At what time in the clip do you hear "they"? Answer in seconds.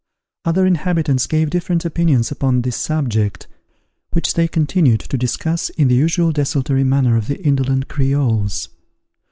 4.33-4.47